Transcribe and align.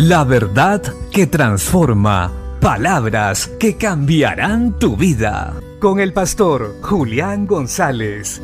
La 0.00 0.22
verdad 0.22 0.80
que 1.10 1.26
transforma. 1.26 2.32
Palabras 2.60 3.50
que 3.58 3.76
cambiarán 3.76 4.78
tu 4.78 4.96
vida. 4.96 5.60
Con 5.80 5.98
el 5.98 6.12
pastor 6.12 6.76
Julián 6.82 7.48
González. 7.48 8.40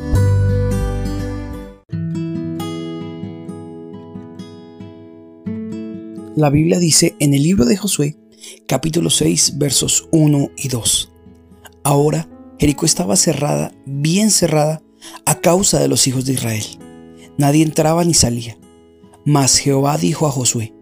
La 6.35 6.49
Biblia 6.49 6.77
dice 6.77 7.15
en 7.19 7.33
el 7.33 7.43
libro 7.43 7.63
de 7.63 7.77
Josué, 7.77 8.17
capítulo 8.67 9.09
6, 9.09 9.57
versos 9.57 10.09
1 10.11 10.49
y 10.57 10.67
2. 10.67 11.13
Ahora 11.85 12.27
Jericó 12.59 12.85
estaba 12.85 13.15
cerrada, 13.15 13.71
bien 13.85 14.29
cerrada, 14.29 14.81
a 15.25 15.35
causa 15.35 15.79
de 15.79 15.87
los 15.87 16.05
hijos 16.05 16.25
de 16.25 16.33
Israel. 16.33 16.65
Nadie 17.37 17.63
entraba 17.63 18.03
ni 18.03 18.13
salía. 18.13 18.57
Mas 19.23 19.57
Jehová 19.57 19.97
dijo 19.97 20.27
a 20.27 20.31
Josué, 20.31 20.74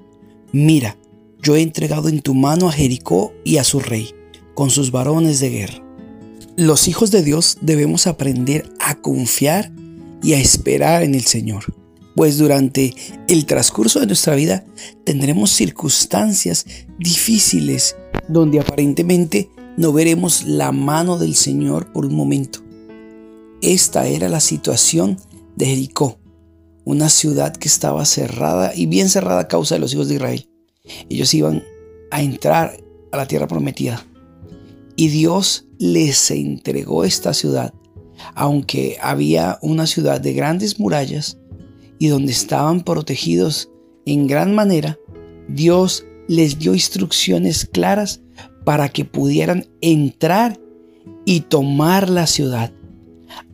Mira, 0.56 1.00
yo 1.42 1.56
he 1.56 1.64
entregado 1.64 2.10
en 2.10 2.22
tu 2.22 2.36
mano 2.36 2.70
a 2.70 2.72
Jericó 2.72 3.34
y 3.44 3.58
a 3.58 3.64
su 3.64 3.80
rey, 3.80 4.14
con 4.54 4.70
sus 4.70 4.92
varones 4.92 5.40
de 5.40 5.50
guerra. 5.50 5.84
Los 6.56 6.88
hijos 6.88 7.10
de 7.10 7.24
Dios 7.24 7.58
debemos 7.62 8.06
aprender 8.06 8.72
a 8.80 8.94
confiar 8.94 9.72
y 10.22 10.34
a 10.34 10.40
esperar 10.40 11.02
en 11.02 11.16
el 11.16 11.24
Señor, 11.24 11.66
pues 12.16 12.38
durante 12.38 12.94
el 13.28 13.48
transcurso 13.48 14.00
de 14.00 14.06
nuestra 14.06 14.36
vida 14.36 14.64
tendremos 15.04 15.50
circunstancias 15.50 16.68
difíciles 17.00 17.96
donde 18.28 18.60
aparentemente 18.60 19.50
no 19.76 19.92
veremos 19.92 20.44
la 20.44 20.72
mano 20.72 21.18
del 21.18 21.34
Señor 21.34 21.92
por 21.92 22.06
un 22.06 22.14
momento. 22.14 22.60
Esta 23.64 24.06
era 24.08 24.30
la 24.30 24.40
situación 24.40 25.18
de 25.56 25.66
Jericó, 25.66 26.20
una 26.86 27.10
ciudad 27.10 27.56
que 27.56 27.68
estaba 27.68 28.06
cerrada 28.06 28.74
y 28.76 28.86
bien 28.86 29.10
cerrada 29.10 29.42
a 29.42 29.48
causa 29.48 29.76
de 29.76 29.80
los 29.80 29.94
hijos 29.94 30.08
de 30.08 30.16
Israel. 30.16 30.50
Ellos 31.10 31.34
iban 31.34 31.64
a 32.12 32.22
entrar 32.22 32.78
a 33.12 33.18
la 33.18 33.28
tierra 33.28 33.48
prometida. 33.48 34.06
Y 34.96 35.08
Dios 35.08 35.66
les 35.80 36.30
entregó 36.32 37.04
esta 37.04 37.34
ciudad, 37.34 37.74
aunque 38.36 38.98
había 39.02 39.58
una 39.62 39.88
ciudad 39.88 40.22
de 40.22 40.34
grandes 40.34 40.80
murallas 40.80 41.38
y 42.00 42.08
donde 42.08 42.32
estaban 42.32 42.82
protegidos 42.82 43.70
en 44.06 44.28
gran 44.28 44.54
manera, 44.54 45.00
Dios 45.48 46.06
les 46.28 46.60
dio 46.60 46.74
instrucciones 46.74 47.66
claras 47.66 48.22
para 48.66 48.90
que 48.90 49.06
pudieran 49.06 49.68
entrar 49.82 50.60
y 51.26 51.42
tomar 51.42 52.10
la 52.10 52.28
ciudad. 52.28 52.72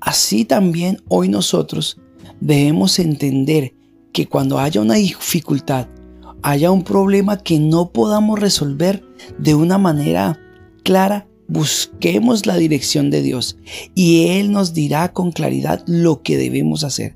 Así 0.02 0.46
también 0.46 1.02
hoy 1.08 1.30
nosotros 1.30 2.00
debemos 2.42 3.00
entender 3.00 3.74
que 4.14 4.28
cuando 4.28 4.60
haya 4.60 4.82
una 4.82 4.96
dificultad, 4.96 5.88
haya 6.42 6.72
un 6.72 6.84
problema 6.84 7.38
que 7.38 7.60
no 7.60 7.92
podamos 7.92 8.40
resolver 8.40 9.04
de 9.38 9.56
una 9.56 9.78
manera 9.78 10.40
clara, 10.84 11.28
busquemos 11.48 12.46
la 12.46 12.56
dirección 12.56 13.10
de 13.10 13.22
Dios 13.22 13.58
y 13.96 14.28
Él 14.28 14.52
nos 14.52 14.74
dirá 14.74 15.14
con 15.14 15.32
claridad 15.32 15.84
lo 15.88 16.22
que 16.22 16.38
debemos 16.38 16.84
hacer. 16.84 17.16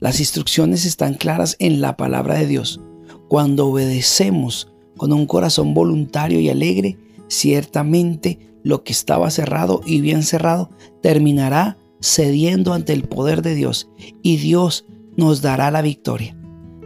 Las 0.00 0.20
instrucciones 0.20 0.84
están 0.84 1.14
claras 1.14 1.56
en 1.58 1.80
la 1.80 1.96
palabra 1.96 2.38
de 2.38 2.46
Dios. 2.46 2.80
Cuando 3.28 3.68
obedecemos 3.68 4.68
con 4.96 5.12
un 5.12 5.26
corazón 5.26 5.74
voluntario 5.74 6.40
y 6.40 6.48
alegre, 6.48 6.98
ciertamente 7.28 8.38
lo 8.62 8.82
que 8.82 8.92
estaba 8.92 9.30
cerrado 9.30 9.82
y 9.84 10.00
bien 10.00 10.22
cerrado 10.22 10.70
terminará 11.02 11.76
cediendo 12.04 12.74
ante 12.74 12.92
el 12.92 13.04
poder 13.04 13.40
de 13.40 13.54
Dios 13.54 13.88
y 14.22 14.36
Dios 14.36 14.84
nos 15.16 15.40
dará 15.40 15.70
la 15.70 15.80
victoria. 15.80 16.36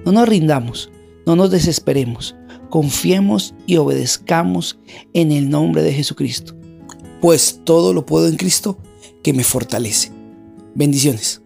No 0.05 0.13
nos 0.13 0.29
rindamos, 0.29 0.91
no 1.27 1.35
nos 1.35 1.51
desesperemos, 1.51 2.37
confiemos 2.71 3.55
y 3.67 3.79
obedezcamos 3.79 4.79
en 5.15 5.33
el 5.33 5.51
nombre 5.51 5.83
de 5.83 5.93
Jesucristo, 5.93 6.55
pues 7.21 7.61
todo 7.65 7.93
lo 7.93 8.07
puedo 8.07 8.29
en 8.29 8.37
Cristo 8.37 8.79
que 9.25 9.33
me 9.33 9.43
fortalece. 9.43 10.13
Bendiciones. 10.77 11.43